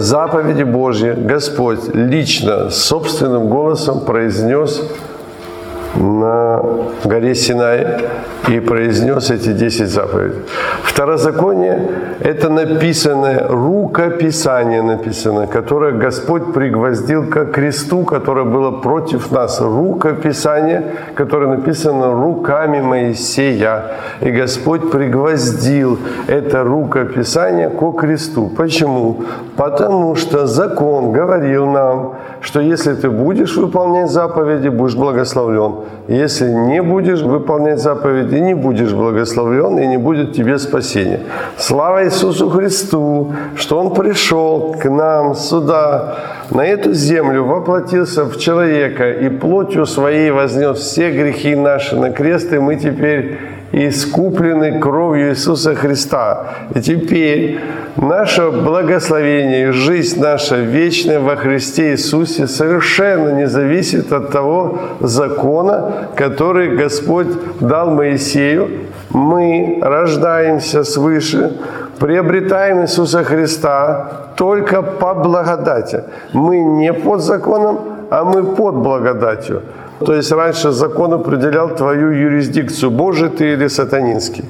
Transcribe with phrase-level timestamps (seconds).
[0.00, 4.82] Заповеди Божьи Господь лично собственным голосом произнес
[5.96, 6.62] на
[7.04, 7.86] горе Синай
[8.48, 10.42] и произнес эти 10 заповедей.
[10.82, 13.48] Второзаконие– это написанное,
[13.88, 19.60] рукописание написано, которое Господь пригвоздил к кресту, которое было против нас.
[19.60, 20.82] Рукописание,
[21.14, 23.82] которое написано руками Моисея.
[24.20, 28.50] И Господь пригвоздил это рукописание к кресту.
[28.56, 29.22] Почему?
[29.56, 35.84] Потому что закон говорил нам, что если ты будешь выполнять заповеди, будешь благословлен.
[36.06, 41.20] Если не будешь выполнять заповеди, не будешь благословлен и не будет тебе спасения.
[41.56, 46.16] Слава Иисусу Христу, что Он пришел к нам сюда,
[46.50, 52.52] на эту землю, воплотился в человека и плотью своей вознес все грехи наши на крест,
[52.52, 53.38] и мы теперь
[53.72, 56.46] искуплены кровью Иисуса Христа.
[56.74, 57.60] И теперь
[57.96, 66.76] наше благословение, жизнь наша вечная во Христе Иисусе совершенно не зависит от того закона, который
[66.76, 67.28] Господь
[67.60, 68.68] дал Моисею.
[69.10, 71.52] Мы рождаемся свыше,
[71.98, 76.04] приобретаем Иисуса Христа только по благодати.
[76.32, 77.80] Мы не под законом,
[78.10, 79.62] а мы под благодатью.
[80.04, 84.44] То есть раньше закон определял твою юрисдикцию, Божий ты или сатанинский.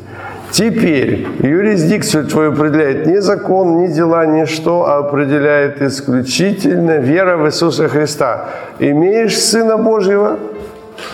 [0.51, 7.47] Теперь юрисдикцию твою определяет не закон, не дела, ни что, а определяет исключительно вера в
[7.47, 8.49] Иисуса Христа.
[8.79, 10.39] Имеешь Сына Божьего–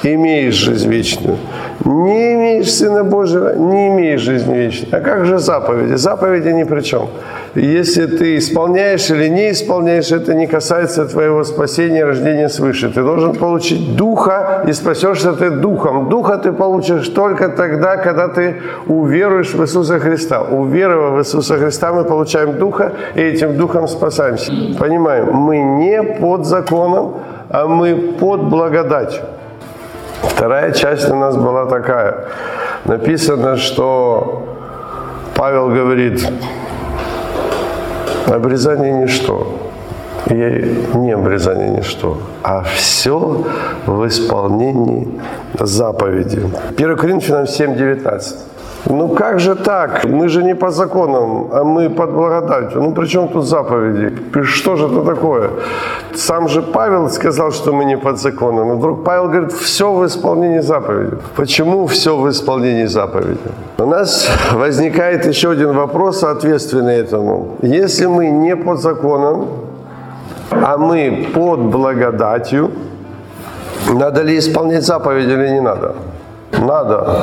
[0.03, 1.37] имеешь жизнь вечную.
[1.85, 4.89] Не имеешь Сына Божьего, не имеешь жизни вечной.
[4.93, 5.95] А как же заповеди?
[5.95, 7.09] Заповеди ни при чем.
[7.55, 12.89] Если ты исполняешь или не исполняешь, это не касается твоего спасения, рождения свыше.
[12.89, 16.09] Ты должен получить Духа, и спасешься ты Духом.
[16.09, 20.43] Духа ты получишь только тогда, когда ты уверуешь в Иисуса Христа.
[20.43, 24.53] Уверовав в Иисуса Христа, мы получаем Духа, и этим Духом спасаемся.
[24.79, 27.15] Понимаем, мы не под законом,
[27.51, 29.23] а мы под благодатью.
[30.23, 32.25] Вторая часть у нас была такая.
[32.85, 34.43] Написано, что
[35.37, 36.27] Павел говорит,
[38.27, 39.47] обрезание ничто.
[40.27, 43.45] И не обрезание ничто, а все
[43.85, 45.21] в исполнении
[45.61, 46.41] заповеди.
[46.79, 48.37] 1 Коринфянам 7, 19.
[48.87, 50.05] Ну как же так?
[50.05, 52.83] Мы же не по законам, а мы под благодатью.
[52.83, 54.13] Ну при чем тут заповеди?
[54.45, 55.51] Что же это такое?
[56.15, 58.73] Сам же Павел сказал, что мы не под законом.
[58.73, 61.17] И вдруг Павел говорит, все в исполнении заповеди.
[61.37, 63.39] Почему все в исполнении заповеди?
[63.79, 67.57] У нас возникает еще один вопрос, соответственный этому.
[67.63, 69.47] Если мы не под законом,
[70.51, 72.71] а мы под благодатью,
[73.93, 75.95] надо ли исполнять заповеди или не надо?
[76.53, 77.17] Надо.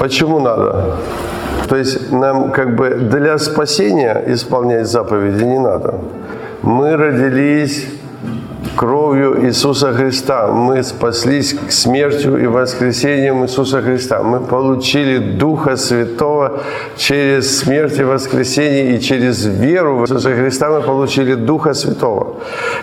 [0.00, 0.96] Почему надо?
[1.68, 5.94] То есть нам как бы для спасения исполнять заповеди не надо.
[6.62, 7.86] Мы родились
[8.78, 10.46] кровью Иисуса Христа.
[10.46, 14.22] Мы спаслись к смертью и воскресением Иисуса Христа.
[14.22, 16.50] Мы получили Духа Святого
[16.96, 22.36] через смерть и воскресение, и через веру в Иисуса Христа мы получили Духа Святого.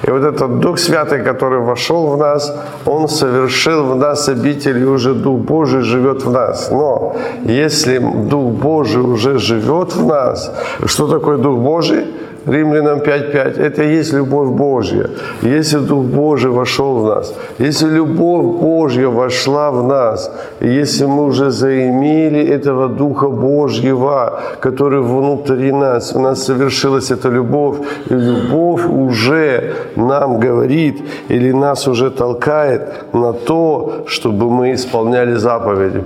[0.07, 2.53] И вот этот Дух Святый, который вошел в нас,
[2.85, 6.71] Он совершил в нас обитель, и уже Дух Божий живет в нас.
[6.71, 10.51] Но если Дух Божий уже живет в нас,
[10.85, 12.05] что такое Дух Божий?
[12.47, 15.09] Римлянам 5.5, это и есть любовь Божья.
[15.41, 21.49] Если Дух Божий вошел в нас, если любовь Божья вошла в нас, если мы уже
[21.49, 27.77] заимели этого Духа Божьего, который внутри нас, у нас совершилась эта любовь,
[28.09, 32.81] и любовь уже нам говорит, или нас уже толкает
[33.13, 36.03] на то, чтобы мы исполняли заповеди.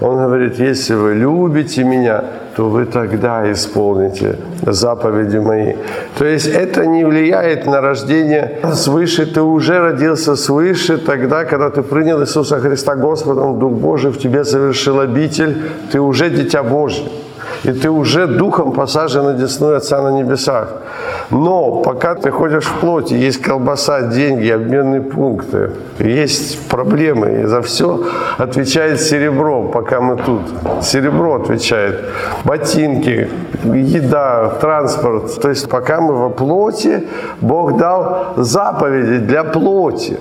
[0.00, 2.24] Он говорит, если вы любите меня,
[2.56, 5.74] то вы тогда исполните заповеди мои.
[6.18, 9.26] То есть это не влияет на рождение свыше.
[9.26, 14.44] Ты уже родился свыше тогда, когда ты принял Иисуса Христа Господом, Дух Божий в тебе
[14.44, 15.56] совершил обитель,
[15.92, 17.04] ты уже дитя Божье.
[17.64, 20.68] И ты уже духом посажен на десную Отца на небесах.
[21.30, 27.60] Но пока ты ходишь в плоти, есть колбаса, деньги, обменные пункты, есть проблемы, и за
[27.60, 28.04] все
[28.38, 30.40] отвечает серебро, пока мы тут.
[30.82, 32.04] Серебро отвечает.
[32.44, 33.28] Ботинки,
[33.64, 35.40] еда, транспорт.
[35.40, 37.06] То есть пока мы во плоти,
[37.40, 40.18] Бог дал заповеди для плоти.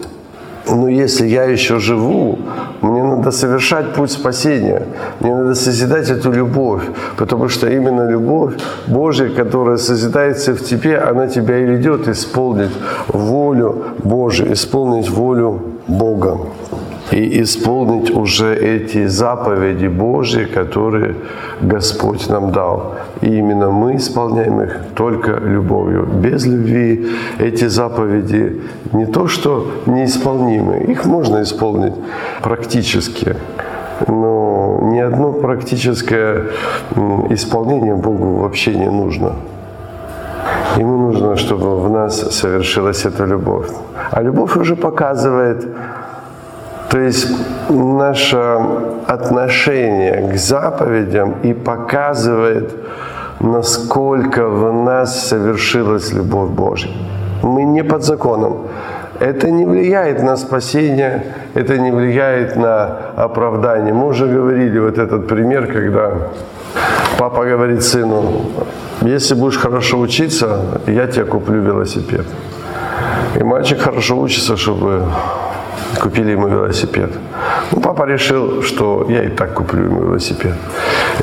[0.68, 2.40] Но если я еще живу,
[2.82, 4.84] мне надо совершать путь спасения.
[5.20, 6.84] Мне надо созидать эту любовь.
[7.18, 8.54] Потому что именно любовь
[8.88, 12.72] Божья, которая созидается в тебе, она тебя и ведет исполнить
[13.08, 16.38] волю Божию, исполнить волю Бога
[17.12, 21.16] и исполнить уже эти заповеди Божьи, которые
[21.62, 22.96] Господь нам дал.
[23.22, 26.06] И именно мы исполняем их только любовью.
[26.06, 27.08] Без любви
[27.40, 28.62] эти заповеди
[28.94, 31.94] не то что неисполнимы, их можно исполнить
[32.42, 33.36] практически,
[34.08, 36.44] но ни одно практическое
[37.30, 39.34] исполнение Богу вообще не нужно.
[40.78, 43.68] Ему нужно, чтобы в нас совершилась эта любовь.
[44.12, 45.68] А любовь уже показывает,
[46.90, 47.28] то есть
[47.70, 48.60] наше
[49.08, 52.74] отношение к заповедям и показывает,
[53.40, 56.90] насколько в нас совершилась любовь Божья.
[57.44, 58.68] Мы не под законом.
[59.20, 63.94] Это не влияет на спасение, это не влияет на оправдание.
[63.94, 66.12] Мы уже говорили вот этот пример, когда
[67.18, 68.24] папа говорит сыну,
[69.02, 72.26] если будешь хорошо учиться, я тебе куплю велосипед.
[73.40, 75.04] И мальчик хорошо учится, чтобы
[76.02, 77.10] купили ему велосипед.
[77.72, 80.54] Ну, папа решил, что я и так куплю ему велосипед.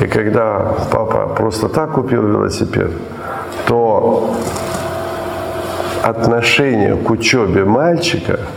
[0.00, 2.90] И когда папа просто так купил велосипед,
[3.66, 4.36] то
[6.02, 8.38] отношение к учебе мальчика–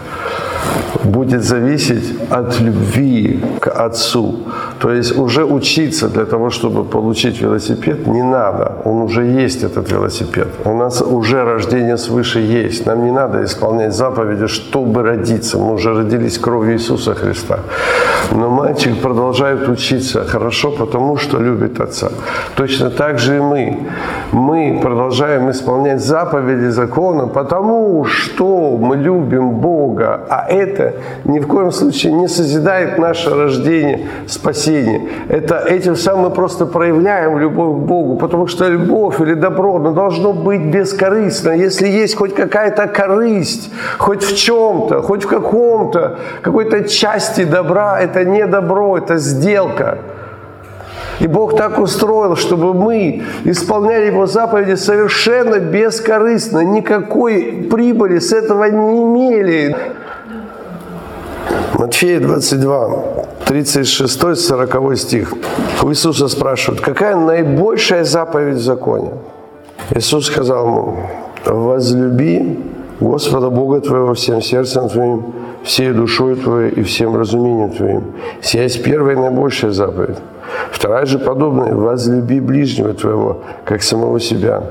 [1.04, 4.36] будет зависеть от любви к отцу.
[4.80, 8.72] То есть уже учиться для того, чтобы получить велосипед, не надо.
[8.86, 10.48] Он уже есть, этот велосипед.
[10.66, 12.86] У нас уже рождение свыше есть.
[12.86, 15.58] Нам не надо исполнять заповеди, чтобы родиться.
[15.58, 17.60] Мы уже родились кровью Иисуса Христа.
[18.32, 22.10] Но мальчик продолжает учиться хорошо, потому что любит отца.
[22.56, 23.78] Точно так же и мы.
[24.32, 30.22] Мы продолжаем исполнять заповеди закона, потому что мы любим Бога.
[30.30, 30.79] А это
[31.26, 35.02] ни в коем случае не созидает наше рождение, спасение.
[35.30, 39.92] Это этим самым мы просто проявляем любовь к Богу, потому что любовь или добро оно
[39.92, 41.52] должно быть бескорыстно.
[41.52, 48.26] Если есть хоть какая-то корысть, хоть в чем-то, хоть в каком-то, какой-то части добра, это
[48.26, 49.98] не добро, это сделка.
[51.20, 58.64] И Бог так устроил, чтобы мы исполняли Его заповеди совершенно бескорыстно, никакой прибыли с этого
[58.66, 59.76] не имели.
[61.78, 62.90] Матфея 22,
[63.48, 65.34] 36-40 стих.
[65.84, 69.12] У Иисуса спрашивают, какая наибольшая заповедь в законе?
[69.96, 70.98] Иисус сказал ему,
[71.46, 72.60] возлюби
[73.00, 75.34] Господа Бога твоего всем сердцем твоим,
[75.64, 78.04] всей душой твоей и всем разумением твоим.
[78.42, 80.18] Сия есть первая и наибольшая заповедь.
[80.72, 84.64] Вторая же подобная, возлюби ближнего твоего, как самого себя.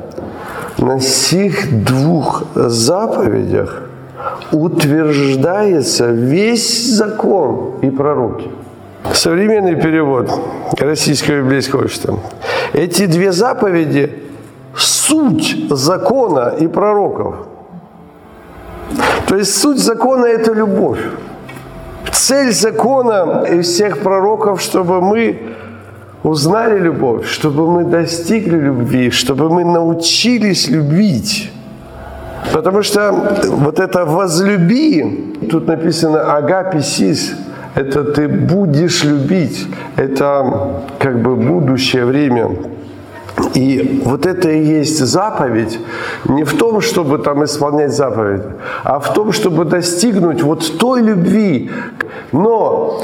[0.78, 3.87] На сих двух заповедях
[4.52, 8.50] утверждается весь закон и пророки.
[9.12, 10.30] Современный перевод
[10.78, 12.18] Российского библейского общества.
[12.72, 14.12] Эти две заповеди–
[14.76, 17.34] суть закона и пророков.
[19.26, 21.00] То есть суть закона– это любовь.
[22.12, 25.54] Цель закона и всех пророков, чтобы мы
[26.22, 31.50] узнали любовь, чтобы мы достигли любви, чтобы мы научились любить.
[32.52, 37.34] Потому что вот это «возлюби», тут написано «агаписис»,
[37.74, 39.66] это ты будешь любить,
[39.96, 42.50] это как бы будущее время.
[43.54, 45.78] И вот это и есть заповедь
[46.24, 48.42] не в том, чтобы там исполнять заповедь,
[48.82, 51.70] а в том, чтобы достигнуть вот той любви.
[52.32, 53.02] Но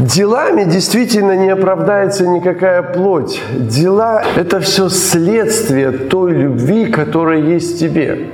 [0.00, 3.40] Делами действительно не оправдается никакая плоть.
[3.52, 8.30] Дела– это все следствие той любви, которая есть в тебе.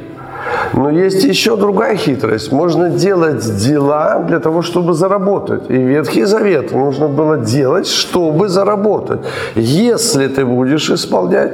[0.73, 2.53] Но есть еще другая хитрость.
[2.53, 5.69] Можно делать дела для того, чтобы заработать.
[5.69, 9.21] И Ветхий Завет нужно было делать, чтобы заработать.
[9.55, 11.53] Если ты будешь исполнять,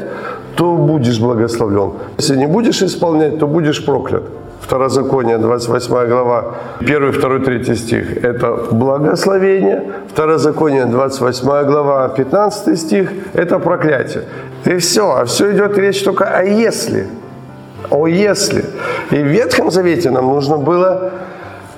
[0.54, 1.92] то будешь благословлен.
[2.18, 4.22] Если не будешь исполнять, то будешь проклят.
[4.60, 6.44] Второзаконие, 28 глава,
[6.80, 9.92] 1, 2, 3 стих– это благословение.
[10.08, 14.25] Второзаконие, 28 глава, 15 стих– это проклятие.
[14.64, 15.10] И все.
[15.10, 17.06] А все идет речь только о «если».
[17.90, 18.64] О «если».
[19.10, 21.12] И в Ветхом Завете нам нужно было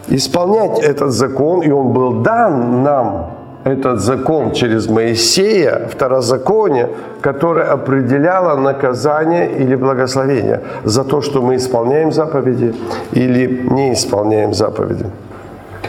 [0.09, 6.89] исполнять этот закон, и он был дан нам этот закон через Моисея, второзаконие,
[7.21, 12.75] которое определяло наказание или благословение за то, что мы исполняем заповеди
[13.13, 15.07] или не исполняем заповеди.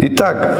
[0.01, 0.57] Итак,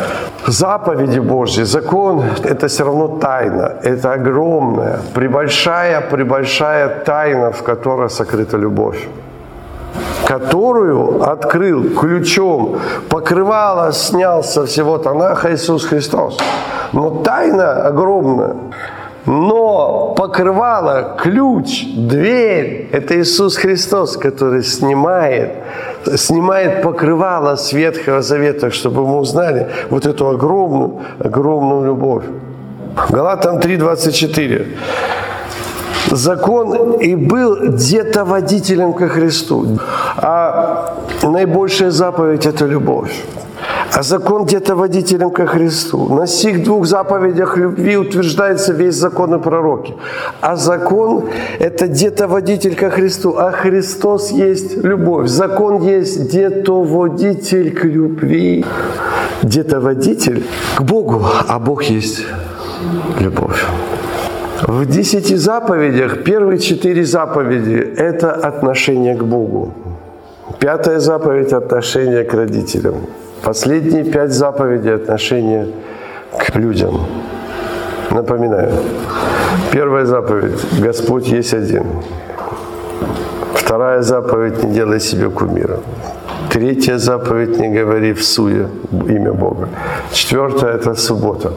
[0.48, 8.58] заповеди Божьи, закон– это все равно тайна, это огромная, пребольшая, пребольшая тайна, в которой сокрыта
[8.58, 9.08] любовь
[10.26, 12.78] которую открыл ключом,
[13.10, 16.38] покрывало снял со всего Танаха Иисус Христос.
[16.94, 18.56] Но тайна огромная.
[19.26, 25.52] Но покрывало, ключ, дверь– это Иисус Христос, который снимает,
[26.16, 32.24] снимает покрывало с Ветхого Завета, чтобы мы узнали вот эту огромную, огромную любовь.
[33.10, 34.66] Галатам 3,24
[36.12, 39.80] закон и был где-то водителем ко Христу.
[40.18, 43.12] А наибольшая заповедь– это любовь.
[43.94, 46.14] А закон где-то водителем ко Христу.
[46.14, 49.96] На сих двух заповедях любви утверждается весь закон и пророки.
[50.42, 51.24] А закон–
[51.60, 53.36] это где-то водитель ко Христу.
[53.38, 55.28] А Христос есть любовь.
[55.28, 58.66] Закон есть где-то водитель к любви.
[59.44, 62.26] Где-то водитель к Богу, а Бог есть
[63.20, 63.66] любовь.
[64.68, 69.74] В десяти заповедях первые четыре заповеди– это отношение к Богу.
[70.60, 72.96] Пятая заповедь– отношение к родителям.
[73.42, 75.68] Последние пять заповедей– отношение
[76.38, 77.06] к людям.
[78.12, 78.74] Напоминаю.
[79.72, 81.84] Первая заповедь– Господь есть один.
[83.54, 85.80] Вторая заповедь– не делай себе кумира.
[86.50, 89.70] Третья заповедь– не говори в суе имя Бога.
[90.12, 91.54] Четвертая– это суббота.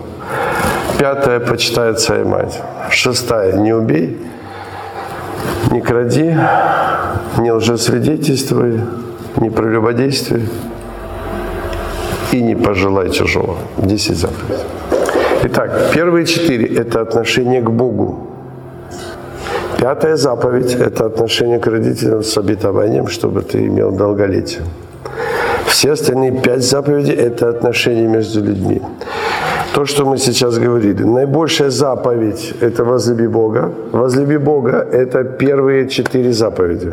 [0.99, 2.61] Пятая– почитай отца и мать.
[2.90, 4.18] Шестая– не убей,
[5.70, 6.37] не кради,
[7.38, 8.80] не лжесвидетельствуй,
[9.37, 10.49] не прелюбодействуй
[12.32, 13.56] и не пожелай чужого.
[13.78, 14.64] Десять заповедей.
[15.44, 18.28] Итак, первые четыре– это отношение к Богу.
[19.78, 24.62] Пятая заповедь– это отношение к родителям с обетованием, чтобы ты имел долголетие.
[25.66, 28.80] Все остальные пять заповедей– это отношения между людьми.
[29.74, 31.02] То, что мы сейчас говорили.
[31.02, 33.72] Наибольшая заповедь– это возлюби Бога.
[33.92, 36.92] Возлюби Бога– это первые четыре заповеди.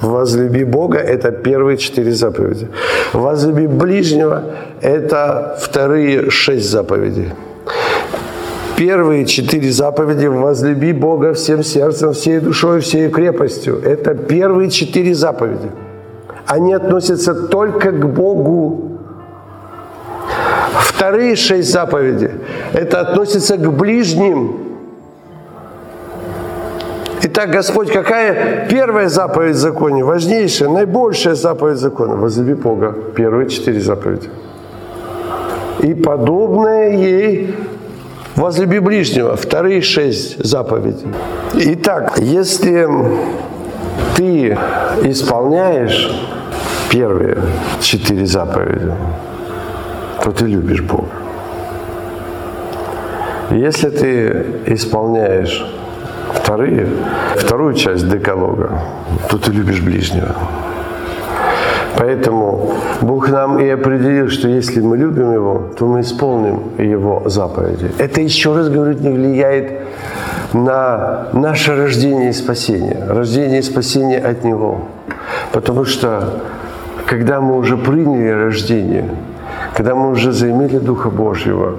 [0.00, 2.68] Возлюби Бога– это первые четыре заповеди.
[3.12, 4.42] Возлюби ближнего–
[4.80, 7.32] это вторые шесть заповедей.
[8.76, 15.70] Первые четыре заповеди «Возлюби Бога всем сердцем, всей душой, всей крепостью»– это первые четыре заповеди.
[16.46, 18.85] Они относятся только к Богу.
[20.96, 22.30] Вторые шесть заповедей–
[22.72, 24.56] это относится к ближним.
[27.22, 30.02] Итак, Господь, какая первая заповедь в законе?
[30.04, 32.16] Важнейшая, наибольшая заповедь закона.
[32.16, 32.94] Возлюби Бога.
[33.14, 34.30] Первые четыре заповеди.
[35.80, 37.54] И подобное ей
[38.34, 39.36] возлюби ближнего.
[39.36, 41.08] Вторые шесть заповедей.
[41.52, 42.88] Итак, если
[44.16, 44.58] ты
[45.02, 46.10] исполняешь
[46.90, 47.36] первые
[47.80, 48.92] четыре заповеди,
[50.26, 51.06] то ты любишь Бога.
[53.52, 55.64] Если ты исполняешь
[56.34, 56.88] вторые,
[57.36, 58.82] вторую часть декалога,
[59.30, 60.34] то ты любишь ближнего.
[61.96, 67.92] Поэтому Бог нам и определил, что если мы любим Его, то мы исполним Его заповеди.
[67.98, 69.70] Это еще раз говорю, не влияет
[70.52, 72.98] на наше рождение и спасение.
[73.08, 74.88] Рождение и спасение от Него.
[75.52, 76.42] Потому что
[77.06, 79.08] когда мы уже приняли рождение,
[79.76, 81.76] когда мы уже заимели Духа Божьего,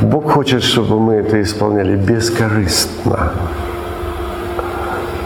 [0.00, 3.32] Бог хочет, чтобы мы это исполняли бескорыстно.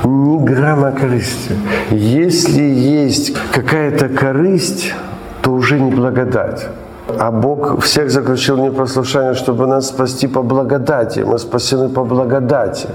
[0.03, 1.55] Ни грамма корысти.
[1.91, 4.95] Если есть какая-то корысть,
[5.43, 6.67] то уже не благодать.
[7.07, 11.21] А Бог всех заключил непослушание, чтобы нас спасти по благодати.
[11.21, 12.89] Мы спасены по благодати.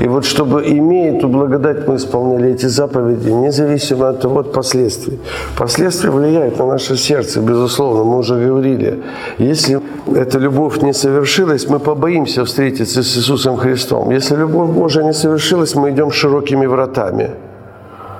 [0.00, 5.18] И вот чтобы, имея эту благодать, мы исполняли эти заповеди, независимо от того, от последствий.
[5.58, 9.02] Последствия влияют на наше сердце, безусловно, мы уже говорили.
[9.38, 9.80] Если
[10.14, 14.10] эта любовь не совершилась, мы побоимся встретиться с Иисусом Христом.
[14.10, 17.30] Если любовь Божия не совершилась, мы идем широкими вратами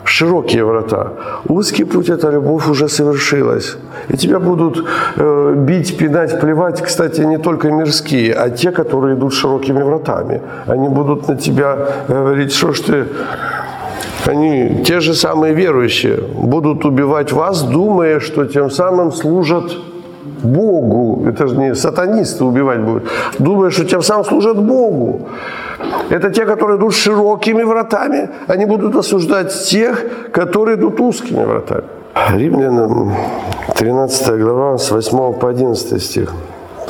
[0.05, 1.13] широкие врата.
[1.49, 3.77] Узкий путь– эта любовь уже совершилась.
[4.09, 4.85] И тебя будут
[5.17, 10.41] э, бить, пинать, плевать, кстати, не только мирские, а те, которые идут широкими вратами.
[10.67, 11.77] Они будут на тебя
[12.09, 13.07] говорить, что ж ты...
[14.27, 19.73] Они, те же самые верующие, будут убивать вас, думая, что тем самым служат
[20.43, 21.27] Богу.
[21.29, 23.03] Это же не сатанисты убивать будут.
[23.39, 25.29] Думая, что тем самым служат Богу.
[26.11, 28.29] Это те, которые идут широкими вратами.
[28.47, 31.85] Они будут осуждать тех, которые идут узкими вратами.
[32.37, 33.13] Римлянам
[33.77, 36.33] 13 глава с 8 по 11 стих.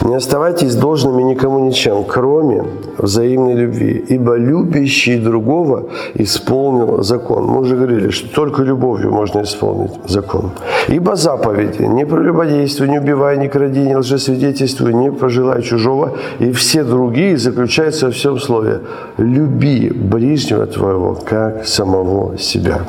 [0.02, 2.64] Не оставайтесь должными никому ничем, кроме
[2.98, 7.44] взаимной любви, ибо любящий другого исполнил закон.
[7.46, 10.50] Мы уже говорили, что только любовью можно исполнить закон.
[10.88, 16.84] Ибо заповеди не прелюбодействуй, не убивай, не кради, не лжесвидетельствуй, не пожелай чужого, и все
[16.84, 18.80] другие заключаются в всем слове.
[19.18, 22.80] Люби ближнего твоего, как самого себя.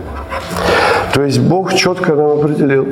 [1.13, 2.87] То есть Бог четко нам определил,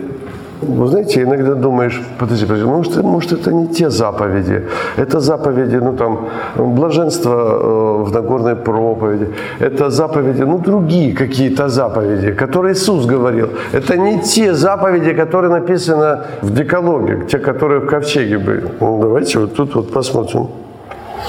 [0.67, 4.61] вы знаете, иногда думаешь, подожди, подожди, может, может это не те заповеди.
[4.97, 9.27] Это заповеди, ну там, блаженство э, в Нагорной проповеди.
[9.59, 13.49] Это заповеди, ну другие какие-то заповеди, которые Иисус говорил.
[13.73, 18.63] Это не те заповеди, которые написаны в Декалоге, те, которые в Ковчеге были.
[18.79, 20.62] Ну, давайте вот тут вот посмотрим.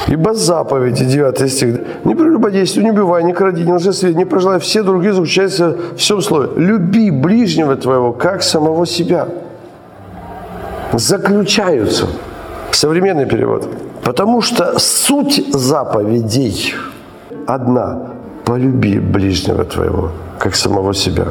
[0.08, 4.82] Ибо заповеди, 9 стих, не прелюбодействуй, не убивай, не кради, не лжесвидетель, не прожелай, все
[4.82, 6.48] другие заключаются в всем слове.
[6.56, 9.28] Люби ближнего твоего, как самого себя.
[10.92, 12.06] Заключаются.
[12.70, 13.68] Современный перевод.
[14.04, 16.74] Потому что суть заповедей
[17.46, 17.98] одна.
[18.44, 21.26] Полюби ближнего твоего, как самого себя.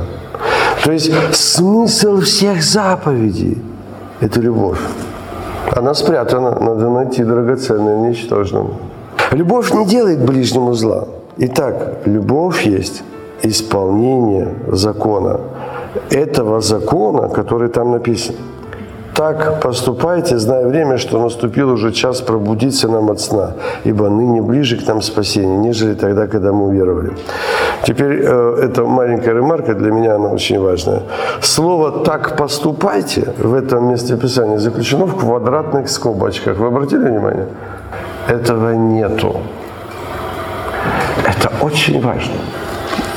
[0.83, 3.61] То есть смысл всех заповедей–
[4.19, 4.79] это любовь.
[5.71, 8.73] Она спрятана, надо найти драгоценное в ничтожном.
[9.31, 11.07] Любовь не делает ближнему зла.
[11.37, 13.03] Итак, любовь есть
[13.41, 15.39] исполнение закона.
[16.09, 18.35] Этого закона, который там написан.
[19.13, 23.53] Так поступайте, зная время, что наступил уже час пробудиться нам от сна,
[23.85, 27.11] ибо ныне ближе к нам спасение, нежели тогда, когда мы уверовали.
[27.85, 31.03] Теперь э, эта маленькая ремарка для меня, она очень важная.
[31.41, 36.57] Слово «так поступайте» в этом месте Писания заключено в квадратных скобочках.
[36.57, 37.47] Вы обратили внимание?
[38.27, 39.41] Этого нету.
[41.27, 42.33] Это очень важно.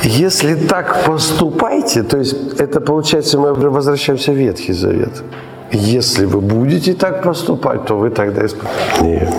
[0.03, 5.23] Если так поступайте, то есть это получается мы возвращаемся в Ветхий Завет.
[5.71, 9.01] Если вы будете так поступать, то вы тогда исполните.
[9.01, 9.33] Нет.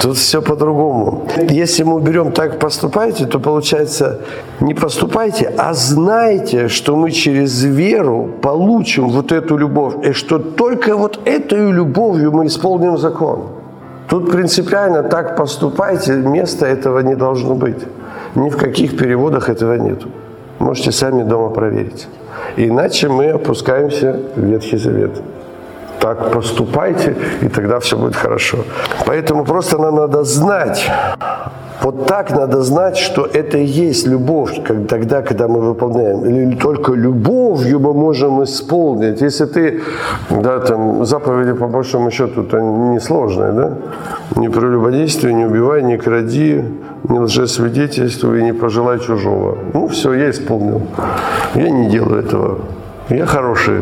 [0.00, 1.26] Тут все по-другому.
[1.50, 4.20] Если мы берем так поступайте, то получается
[4.60, 10.96] не поступайте, а знайте, что мы через веру получим вот эту любовь, и что только
[10.96, 13.48] вот этой любовью мы исполним закон.
[14.08, 17.82] Тут принципиально так поступайте, места этого не должно быть.
[18.36, 20.02] Ни в каких переводах этого нет.
[20.60, 22.06] Можете сами дома проверить.
[22.56, 25.20] Иначе мы опускаемся в Ветхий Завет
[26.00, 28.58] так поступайте, и тогда все будет хорошо.
[29.06, 30.90] Поэтому просто нам надо знать,
[31.82, 36.24] вот так надо знать, что это и есть любовь, как тогда, когда мы выполняем.
[36.24, 39.22] Или только любовью мы можем исполнить.
[39.22, 39.80] Если ты,
[40.30, 43.72] да, там, заповеди по большому счету, то несложные, да?
[44.36, 46.64] Не прелюбодействуй, не убивай, не кради,
[47.08, 49.56] не лжесвидетельствуй, не пожелай чужого.
[49.74, 50.82] Ну, все, я исполнил.
[51.54, 52.58] Я не делаю этого.
[53.10, 53.80] Я хороший.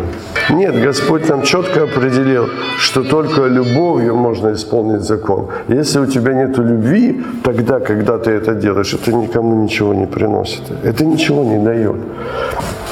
[0.51, 5.49] Нет, Господь нам четко определил, что только любовью можно исполнить закон.
[5.67, 10.63] Если у тебя нет любви, тогда, когда ты это делаешь, это никому ничего не приносит.
[10.85, 11.97] Это ничего не дает.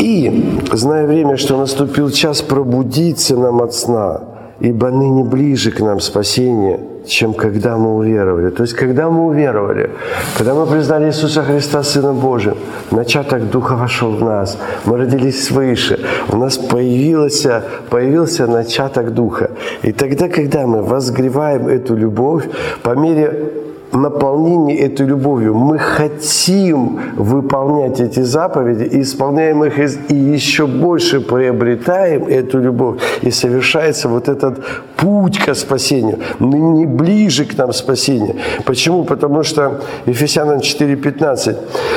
[0.00, 4.20] И, зная время, что наступил час пробудиться нам от сна,
[4.64, 8.50] ибо ныне ближе к нам спасение– чем когда мы уверовали.
[8.50, 9.90] То есть, когда мы уверовали,
[10.38, 12.56] когда мы признали Иисуса Христа Сыном Божьим,
[12.90, 15.98] начаток Духа вошел в нас, мы родились свыше,
[16.32, 19.50] у нас появился, появился начаток Духа.
[19.82, 22.44] И тогда, когда мы возгреваем эту любовь,
[22.82, 23.63] по мере
[23.96, 25.54] наполнении этой любовью.
[25.54, 29.78] Мы хотим выполнять эти заповеди и исполняем их,
[30.10, 33.00] и еще больше приобретаем эту любовь.
[33.22, 34.64] И совершается вот этот
[34.96, 38.36] путь к спасению, но не ближе к нам спасение.
[38.64, 39.04] Почему?
[39.04, 41.56] Потому что Ефесянам 4,15.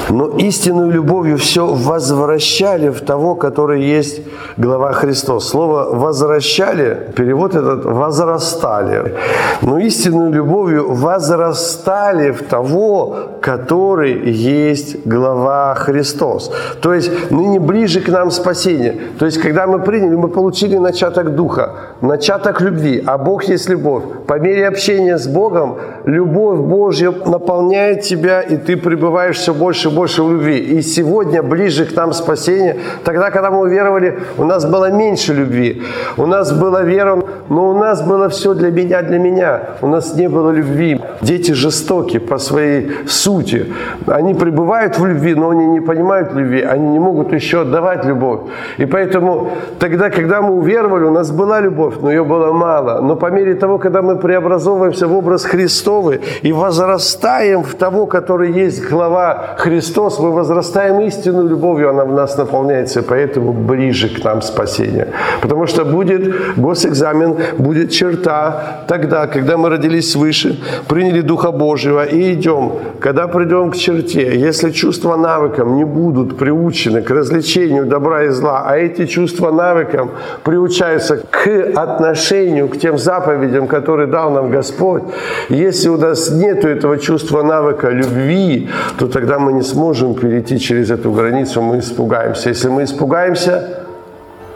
[0.09, 4.21] «Но истинную любовью все возвращали в того, который есть
[4.57, 5.49] глава Христос».
[5.49, 9.15] Слово «возвращали», перевод этот «возрастали».
[9.61, 16.51] Но истинную любовью возрастали стали в того, который есть глава Христос.
[16.81, 18.93] То есть ныне ближе к нам спасение.
[19.17, 21.71] То есть когда мы приняли, мы получили начаток Духа,
[22.01, 24.03] начаток любви, а Бог есть любовь.
[24.27, 29.91] По мере общения с Богом, любовь Божья наполняет тебя, и ты пребываешь все больше и
[29.91, 30.57] больше в любви.
[30.57, 32.75] И сегодня ближе к нам спасение.
[33.05, 35.81] Тогда, когда мы уверовали, у нас было меньше любви.
[36.17, 39.61] У нас была вера, но у нас было все для меня, для меня.
[39.81, 40.99] У нас не было любви.
[41.21, 43.65] Дети же жестоки по своей сути.
[44.07, 48.39] Они пребывают в любви, но они не понимают любви, они не могут еще отдавать любовь.
[48.79, 53.01] И поэтому тогда, когда мы уверовали, у нас была любовь, но ее было мало.
[53.01, 58.51] Но по мере того, когда мы преобразовываемся в образ Христовый и возрастаем в того, который
[58.51, 64.25] есть глава Христос, мы возрастаем истинную любовью, она в нас наполняется, и поэтому ближе к
[64.25, 65.07] нам спасение.
[65.41, 72.33] Потому что будет госэкзамен, будет черта тогда, когда мы родились свыше, приняли Духа Божьего и
[72.33, 72.71] идем.
[72.99, 78.63] Когда придем к черте, если чувства навыкам не будут приучены к развлечению добра и зла,
[78.65, 80.09] а эти чувства навыкам
[80.43, 85.03] приучаются к отношению к тем заповедям, которые дал нам Господь,
[85.49, 90.89] если у нас нет этого чувства навыка любви, то тогда мы не сможем перейти через
[90.89, 92.49] эту границу, мы испугаемся.
[92.49, 93.83] Если мы испугаемся,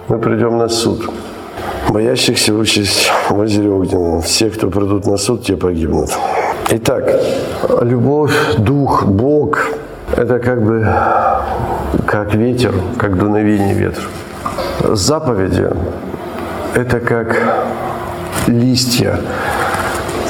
[0.08, 1.10] мы придем на суд.
[1.90, 4.22] Боящихся участь в озере Огненном.
[4.22, 6.10] Все, кто придут на суд, те погибнут.
[6.74, 7.04] Итак,
[7.82, 9.60] любовь, дух, Бог–
[10.16, 10.88] это как бы
[12.06, 14.06] как ветер, как дуновение ветра.
[14.80, 15.68] Заповеди–
[16.74, 17.38] это как
[18.48, 19.20] листья,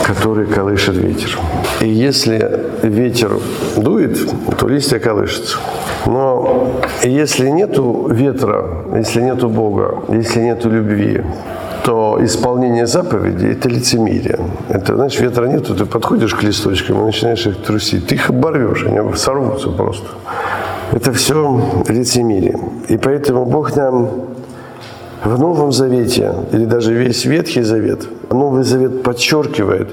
[0.03, 1.37] которые колышет ветер.
[1.79, 3.33] И если ветер
[3.77, 4.17] дует,
[4.57, 5.57] то листья колышутся.
[6.07, 11.21] Но если нету ветра, если нету Бога, если нету любви,
[11.83, 14.39] то исполнение заповедей– это лицемерие.
[14.69, 18.07] Это, знаешь, ветра нету, ты подходишь к листочкам и начинаешь их трусить.
[18.07, 20.07] Ты их оборвешь, они сорвутся просто.
[20.91, 22.59] Это все лицемерие.
[22.89, 24.09] И поэтому Бог нам
[25.23, 29.89] в Новом Завете, или даже весь Ветхий Завет, Новый Завет подчеркивает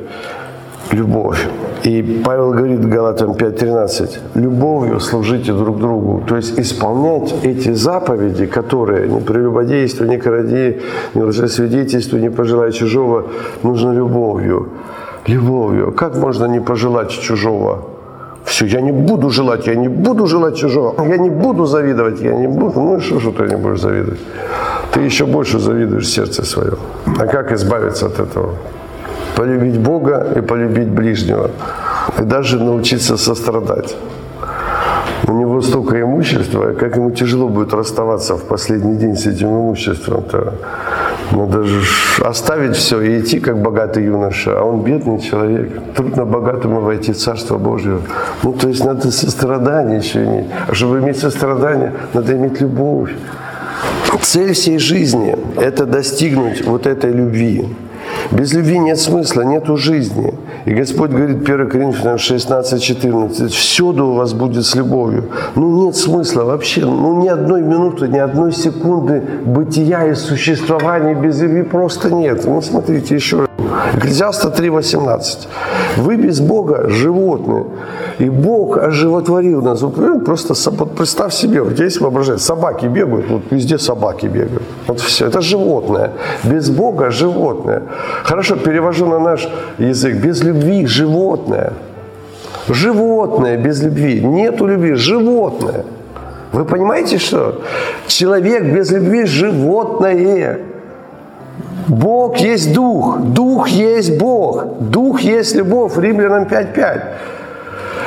[0.92, 1.46] любовь.
[1.84, 6.22] И Павел говорит Галатам 5.13, любовью служите друг другу.
[6.26, 10.80] То есть исполнять эти заповеди, которые не прелюбодействуй, не кради,
[11.14, 13.24] не лжесвидетельствуй, не пожелай чужого,
[13.62, 14.68] нужно любовью.
[15.26, 15.92] Любовью.
[15.92, 17.78] Как можно не пожелать чужого?
[18.44, 22.32] Все, я не буду желать, я не буду желать чужого, я не буду завидовать, я
[22.32, 22.80] не буду.
[22.80, 24.20] Ну и что, что ты не будешь завидовать?
[24.92, 26.72] Ты еще больше завидуешь сердце свое.
[27.18, 28.54] А как избавиться от этого?
[29.36, 31.50] Полюбить Бога и полюбить ближнего.
[32.18, 33.96] И даже научиться сострадать.
[35.26, 40.54] У него столько имущества, как ему тяжело будет расставаться в последний день с этим имуществом-то.
[41.32, 41.82] Надо же
[42.24, 45.68] оставить все и идти, как богатый юноша, а он бедный человек.
[45.94, 47.98] Трудно богатому войти в Царство Божье.
[48.42, 50.46] Ну, то есть надо сострадание еще иметь.
[50.66, 53.10] А чтобы иметь сострадание, надо иметь любовь.
[54.22, 57.68] Цель всей жизни– это достигнуть вот этой любви.
[58.30, 60.34] Без любви нет смысла, нету жизни.
[60.66, 65.30] И Господь говорит 1 Коринфянам 16, 14, «Всюду у вас будет с любовью».
[65.56, 71.40] Ну, нет смысла вообще, ну, ни одной минуты, ни одной секунды бытия и существования без
[71.40, 72.44] любви просто нет.
[72.44, 73.47] Ну, смотрите еще раз.
[73.94, 75.46] Экклезиаста 3.18.
[75.96, 77.64] Вы без Бога животные.
[78.18, 79.82] И Бог оживотворил нас.
[79.82, 84.62] Вот просто вот представь себе, вот есть воображение, собаки бегают, вот везде собаки бегают.
[84.86, 86.10] Вот все, это животное.
[86.44, 87.82] Без Бога животное.
[88.24, 90.16] Хорошо, перевожу на наш язык.
[90.16, 91.72] Без любви животное.
[92.68, 94.20] Животное без любви.
[94.24, 95.84] Нету любви, животное.
[96.52, 97.62] Вы понимаете, что?
[98.06, 100.58] Человек без любви– животное.
[101.88, 107.02] Бог есть Дух, Дух есть Бог, Дух есть любовь, Римлянам 5.5.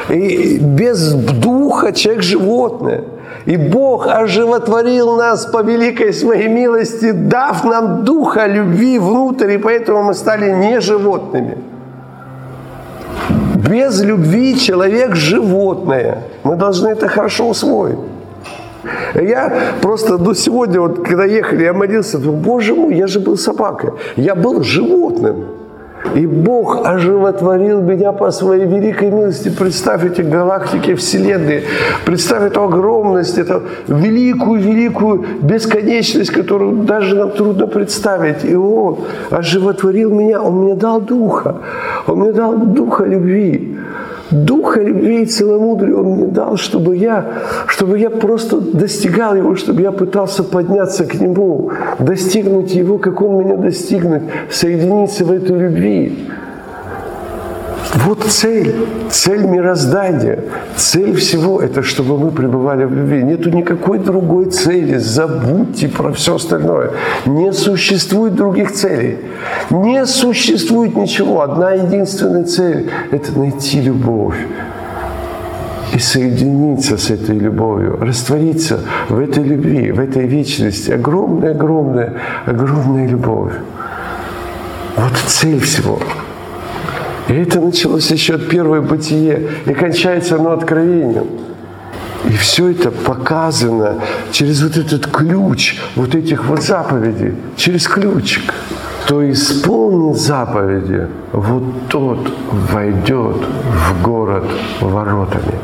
[0.10, 3.04] И без духа человек животное.
[3.46, 10.04] И Бог оживотворил нас по великой своей милости, дав нам духа любви внутрь, и поэтому
[10.04, 11.58] мы стали не животными.
[13.56, 16.18] Без любви человек животное.
[16.44, 18.11] Мы должны это хорошо усвоить.
[19.16, 23.38] Я просто до сегодня, вот когда ехали, я молился, думаю, боже мой, я же был
[23.38, 23.92] собакой.
[24.16, 25.46] Я был животным.
[26.16, 29.50] И Бог оживотворил меня по своей великой милости.
[29.50, 31.64] Представь эти галактики, вселенные.
[32.06, 38.44] Представь эту огромность, эту великую-великую бесконечность, которую даже нам трудно представить.
[38.44, 38.98] И Он
[39.30, 41.58] оживотворил меня, Он мне дал духа.
[42.08, 43.78] Он мне дал духа любви.
[44.32, 47.26] Духа любви и целомудрия Он мне дал, чтобы я,
[47.68, 53.44] чтобы я просто достигал Его, чтобы я пытался подняться к Нему, достигнуть Его, как Он
[53.44, 56.30] меня достигнуть, соединиться в этой любви.
[57.94, 60.46] Вот цель, цель мироздания,
[60.78, 63.22] цель всего– это чтобы мы пребывали в любви.
[63.22, 64.98] Нету никакой другой цели.
[64.98, 66.92] Забудьте про все остальное.
[67.26, 69.18] Не существует других целей.
[69.70, 71.42] Не существует ничего.
[71.42, 74.38] Одна единственная цель– это найти любовь
[75.94, 80.92] и соединиться с этой любовью, раствориться в этой любви, в этой вечности.
[80.92, 82.14] Огромная, огромная,
[82.46, 83.52] огромная любовь.
[84.96, 86.00] Вот цель всего.
[87.32, 91.28] И это началось еще от первой бытие, и кончается оно откровением.
[92.26, 98.54] И все это показано через вот этот ключ, вот этих вот заповедей, через ключик.
[99.06, 102.20] Кто исполнит заповеди, вот тот
[102.52, 104.44] войдет в город
[104.82, 105.56] воротами.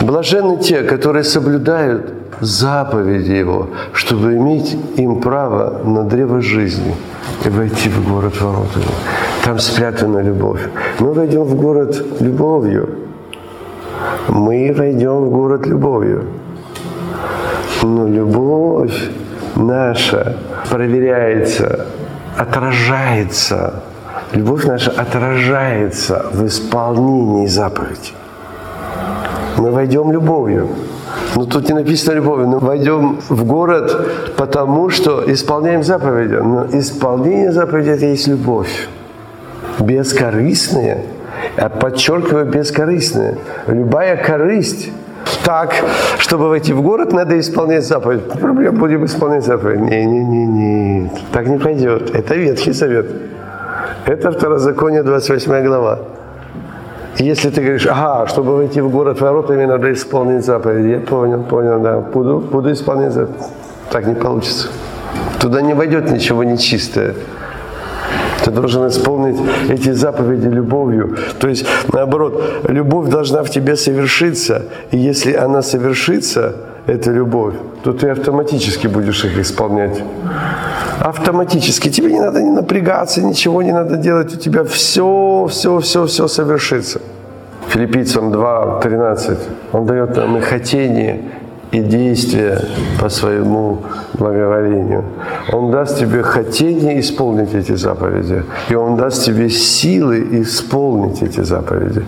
[0.00, 6.96] Блаженны те, которые соблюдают заповеди Его, чтобы иметь им право на древо жизни
[7.44, 8.86] и войти в город воротами.
[9.44, 10.60] Там спрятана любовь.
[10.98, 12.88] Мы войдем в город любовью.
[14.28, 16.24] Мы войдем в город любовью.
[17.82, 19.10] Но любовь
[19.56, 20.36] наша
[20.68, 21.86] проверяется,
[22.36, 23.82] отражается.
[24.32, 28.14] Любовь наша отражается в исполнении заповедей.
[29.56, 30.68] Мы войдем любовью.
[31.34, 32.48] Но тут не написано любовью.
[32.48, 36.34] Мы войдем в город, потому что исполняем заповеди.
[36.34, 38.88] Но исполнение заповедей– это есть любовь.
[39.80, 41.04] Бескорыстные.
[41.56, 43.36] Я подчеркиваю, бескорыстные.
[43.66, 44.90] Любая корысть
[45.44, 45.74] так,
[46.18, 48.28] чтобы войти в город, надо исполнять заповедь.
[48.28, 49.80] Проблема, будем исполнять заповедь.
[49.80, 52.14] Не-не-не, так не пойдет.
[52.14, 53.06] Это Ветхий Завет.
[54.06, 55.98] Это Второзаконие, 28 глава.
[57.18, 60.86] Если ты говоришь, ага, чтобы войти в город воротами, надо исполнить заповедь.
[60.86, 61.98] Я понял, понял, да.
[61.98, 63.42] Буду, буду исполнять заповедь.
[63.90, 64.68] Так не получится.
[65.40, 67.14] Туда не войдет ничего нечистое.
[68.50, 69.36] Ты должен исполнить
[69.68, 71.16] эти заповеди любовью.
[71.38, 74.64] То есть, наоборот, любовь должна в тебе совершиться.
[74.90, 76.54] И если она совершится,
[76.86, 80.02] эта любовь, то ты автоматически будешь их исполнять.
[80.98, 81.90] Автоматически.
[81.90, 84.34] Тебе не надо не напрягаться, ничего не надо делать.
[84.34, 87.00] У тебя все, все, все, все совершится.
[87.68, 89.38] Филиппийцам 2, 13.
[89.72, 91.20] Он дает нам и хотение,
[91.72, 92.60] и действия
[93.00, 93.78] по своему
[94.14, 95.04] благоволению.
[95.52, 102.02] Он даст тебе хотение исполнить эти заповеди, и Он даст тебе силы исполнить эти заповеди,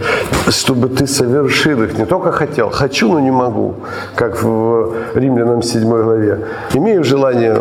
[0.49, 1.99] чтобы ты совершил их.
[1.99, 3.75] Не только хотел, хочу, но не могу,
[4.15, 6.39] как в Римлянам 7 главе.
[6.75, 7.59] Имею желание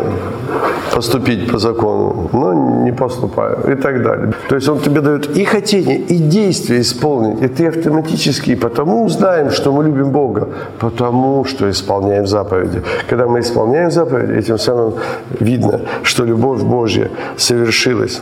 [0.94, 4.32] поступить по закону, но не поступаю и так далее.
[4.48, 9.50] То есть Он тебе дает и хотение, и действие исполнить, и ты автоматически, потому узнаем,
[9.50, 12.82] что мы любим Бога, потому что исполняем заповеди.
[13.08, 14.94] Когда мы исполняем заповеди, этим самым
[15.40, 18.20] видно, что любовь Божья совершилась.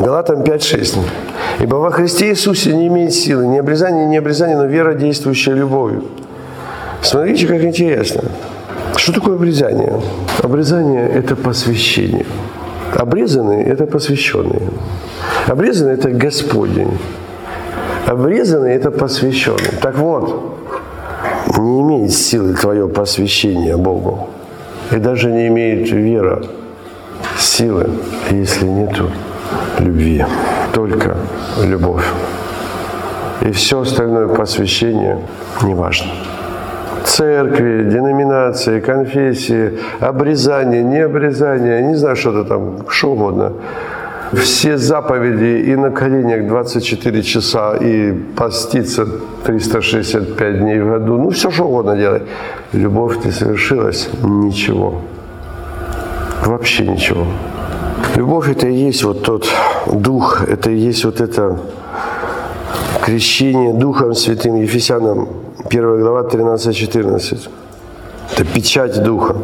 [0.00, 0.98] Галатам 5.6.
[1.60, 6.04] «Ибо во Христе Иисусе не имеет силы ни обрезания, ни обрезания, но вера, действующая любовью».
[7.00, 8.22] Смотрите, как интересно.
[8.98, 9.92] Что такое обрезание?
[10.42, 12.26] Обрезание– это посвящение.
[12.94, 14.62] Обрезанные– это посвященные.
[15.46, 16.98] Обрезанный– это Господень.
[18.06, 19.70] Обрезанный– это посвященный.
[19.80, 20.58] Так вот,
[21.58, 24.30] не имеет силы твое посвящение Богу.
[24.90, 26.42] И даже не имеет вера
[27.38, 27.90] силы,
[28.30, 29.10] если нету
[29.78, 30.24] любви.
[30.74, 31.16] Только
[31.62, 32.04] любовь.
[33.42, 35.20] И все остальное посвящение
[35.62, 36.10] не важно
[37.04, 43.52] церкви, деноминации, конфессии, обрезание, не обрезание, не знаю, что-то там, что угодно.
[44.32, 49.06] Все заповеди и на коленях 24 часа, и поститься
[49.44, 52.22] 365 дней в году, ну все что угодно делать.
[52.72, 55.00] Любовь не совершилась, ничего.
[56.44, 57.26] Вообще ничего.
[58.16, 59.48] Любовь это и есть вот тот
[59.86, 61.58] дух, это и есть вот это
[63.02, 65.28] крещение Духом Святым Ефесянам
[65.64, 67.48] 1 глава 13-14.
[68.32, 69.36] Это печать Духа.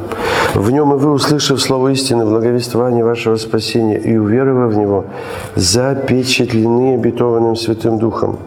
[0.54, 5.06] В нем и вы, услышав слово истины, благовествование вашего спасения и уверовав в него,
[5.56, 8.38] запечатлены обетованным Святым Духом,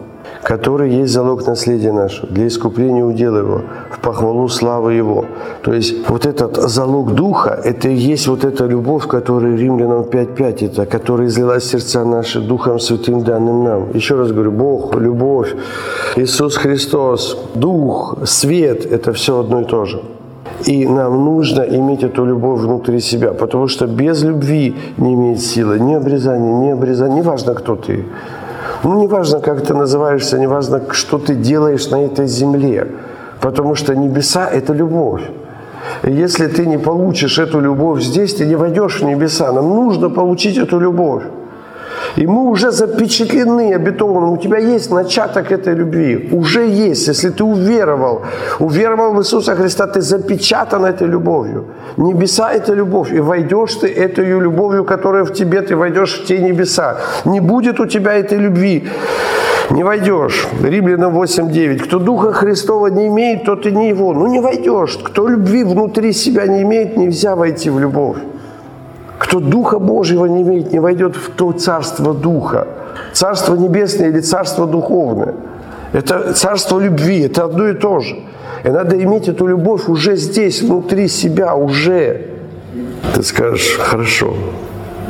[0.48, 5.26] который есть залог наследия нашего, для искупления удела его, в похвалу славы его.
[5.62, 10.66] То есть вот этот залог Духа, это и есть вот эта любовь, которая Римлянам 5.5,
[10.66, 13.90] это, которая излилась сердца наши Духом Святым данным нам.
[13.92, 15.54] Еще раз говорю, Бог, любовь,
[16.16, 20.00] Иисус Христос, Дух, свет– это все одно и то же.
[20.66, 25.78] И нам нужно иметь эту любовь внутри себя, потому что без любви не имеет силы
[25.78, 28.04] ни обрезания, ни обрезания, неважно, кто ты.
[28.84, 32.86] Ну, неважно, как ты называешься, неважно, что ты делаешь на этой земле,
[33.40, 35.22] потому что небеса– это любовь.
[36.04, 39.52] И если ты не получишь эту любовь здесь, ты не войдешь в небеса.
[39.52, 41.22] Нам нужно получить эту любовь.
[42.16, 44.32] И мы уже запечатлены обетованным.
[44.32, 46.28] У тебя есть начаток этой любви.
[46.32, 47.08] Уже есть.
[47.08, 48.22] Если ты уверовал,
[48.58, 51.64] уверовал в Иисуса Христа, ты запечатан этой любовью.
[51.96, 53.12] Небеса– это любовь.
[53.12, 56.96] И войдешь ты этой любовью, которая в тебе, ты войдешь в те небеса.
[57.24, 58.88] Не будет у тебя этой любви
[59.70, 60.46] не войдешь.
[60.62, 61.78] Римлянам 8.9.
[61.78, 64.12] Кто Духа Христова не имеет, тот и не его.
[64.14, 64.98] Ну не войдешь.
[65.02, 68.16] Кто любви внутри себя не имеет, нельзя войти в любовь.
[69.18, 72.66] Кто Духа Божьего не имеет, не войдет в то царство Духа.
[73.12, 75.34] Царство небесное или царство духовное.
[75.92, 78.16] Это царство любви, это одно и то же.
[78.64, 82.26] И надо иметь эту любовь уже здесь, внутри себя, уже.
[83.14, 84.34] Ты скажешь, хорошо,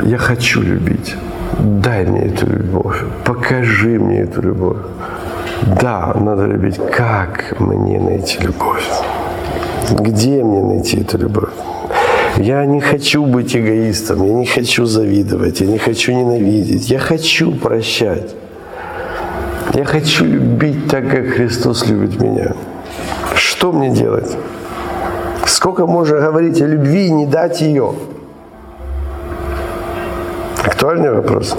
[0.02, 1.16] я хочу любить.
[1.58, 4.76] Дай мне эту любовь, покажи мне эту любовь.
[5.80, 6.78] Да, надо любить.
[6.96, 8.88] Как мне найти любовь?
[9.90, 11.50] Где мне найти эту любовь?
[12.38, 17.50] Я не хочу быть эгоистом, я не хочу завидовать, я не хочу ненавидеть, я хочу
[17.50, 18.32] прощать.
[19.74, 22.52] Я хочу любить так, как Христос любит меня.
[23.34, 24.36] Что мне делать?
[25.46, 27.92] Сколько можно говорить о любви и не дать ее?
[30.64, 31.56] Актуальный вопрос.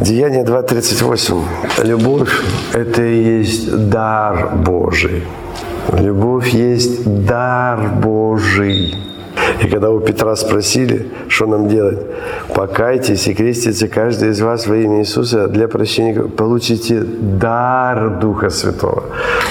[0.00, 1.84] Деяние 2.38.
[1.84, 2.32] Любовь–
[2.72, 5.22] это и есть дар Божий.
[5.92, 9.09] Любовь есть дар Божий.
[9.62, 11.98] И когда у Петра спросили, что нам делать,
[12.54, 17.00] покайтесь и крестите каждый из вас во имя Иисуса для прощения, получите
[17.40, 19.04] дар Духа Святого.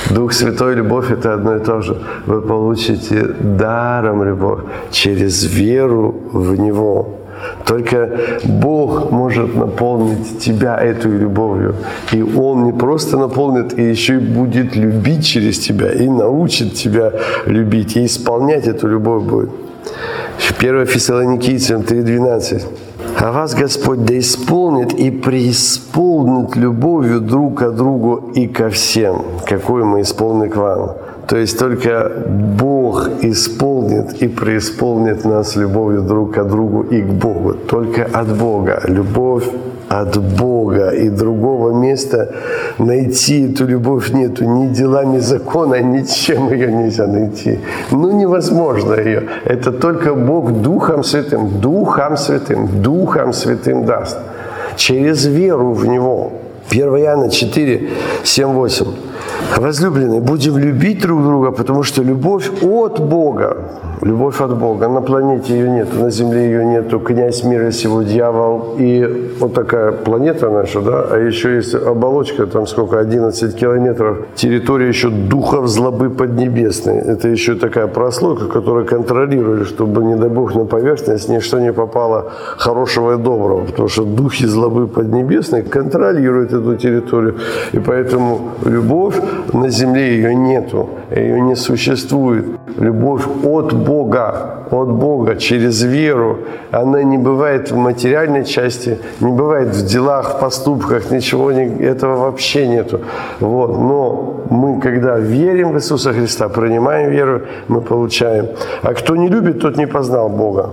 [0.10, 1.98] Дух Святой и любовь– это одно и то же.
[2.26, 4.60] Вы получите даром любовь
[4.92, 7.16] через веру в Него.
[7.66, 8.10] Только
[8.44, 11.76] Бог может наполнить тебя этой любовью.
[12.12, 17.14] И Он не просто наполнит, и еще и будет любить через тебя, и научит тебя
[17.46, 19.50] любить, и исполнять эту любовь будет.
[20.60, 22.64] 1 Фессалоникийцам 3.12.
[23.18, 29.86] А вас Господь да исполнит и преисполнит любовью друг к другу и ко всем, какую
[29.86, 30.92] мы исполнили к вам.
[31.28, 32.12] То есть только
[32.60, 37.54] Бог исполнит и преисполнит нас любовью друг к другу и к Богу.
[37.54, 38.82] Только от Бога.
[38.86, 39.44] Любовь
[39.90, 40.90] от Бога.
[40.90, 42.28] И другого места
[42.78, 44.46] найти эту любовь нету.
[44.46, 47.60] Ни делами закона, ничем ее нельзя найти.
[47.92, 49.24] Ну, невозможно ее.
[49.46, 54.18] Это только Бог Духом Святым, Духом Святым, Духом Святым даст.
[54.76, 56.32] Через веру в Него.
[56.72, 57.90] 1 Иоанна 4,
[58.24, 58.86] 7, 8.
[59.58, 63.58] Возлюбленные, будем любить друг друга, потому что любовь от Бога.
[64.02, 64.88] Любовь от Бога.
[64.88, 67.00] На планете ее нет, на Земле ее нету.
[67.00, 68.76] Князь мира сего, дьявол.
[68.80, 74.18] И вот такая планета наша, да, а еще есть оболочка, там сколько, 11 километров.
[74.36, 76.98] Территория еще духов злобы поднебесной.
[76.98, 82.32] Это еще такая прослойка, которая контролирует, чтобы, не дай Бог, на поверхность ничто не попало
[82.58, 83.66] хорошего и доброго.
[83.66, 87.36] Потому что духи злобы поднебесной контролируют эту территорию.
[87.74, 89.16] И поэтому любовь
[89.54, 92.46] на земле ее нету, ее не существует.
[92.78, 96.38] Любовь от Бога, от Бога, через веру,
[96.72, 102.18] она не бывает в материальной части, не бывает в делах, в поступках, ничего, не, этого
[102.18, 103.00] вообще нету.
[103.40, 103.70] Вот.
[103.70, 108.48] Но мы, когда верим в Иисуса Христа, принимаем веру, мы получаем.
[108.84, 110.70] А кто не любит, тот не познал Бога,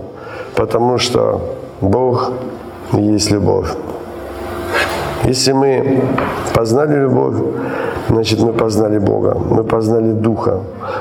[0.55, 1.41] потому что
[1.81, 2.31] Бог
[2.93, 3.67] есть любовь.
[5.25, 6.01] Если мы
[6.53, 7.35] познали любовь,
[8.09, 10.59] значит мы познали Бога, мы познали Духа,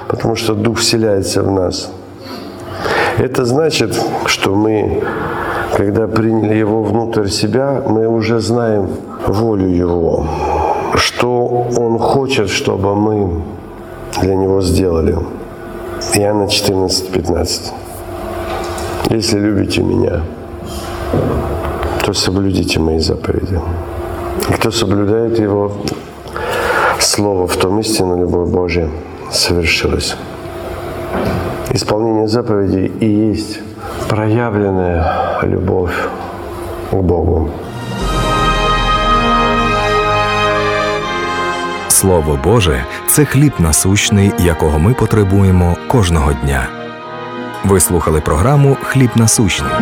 [0.09, 1.91] потому что Дух вселяется в нас.
[3.19, 5.03] Это значит, что мы,
[5.75, 8.89] когда приняли Его внутрь себя, мы уже знаем
[9.27, 10.27] волю Его,
[10.97, 13.43] что Он хочет, чтобы мы
[14.21, 15.17] для Него сделали.
[16.15, 17.73] Иоанна 14, 15.
[19.11, 20.23] Если любите меня,
[22.05, 23.61] то соблюдите мои заповеди.
[24.51, 25.73] И кто соблюдает Его
[26.99, 28.89] Слово, в том истину любовь Божия
[29.31, 30.17] совершилась.
[31.77, 33.61] Исполнение заповедей и есть
[34.09, 36.09] проявленная любовь
[36.91, 37.51] к Богу.
[41.89, 46.69] Слово Боже це хліб насущний, якого ми потребуємо кожного дня.
[47.65, 49.73] Ви слухали програму Хліб насущний.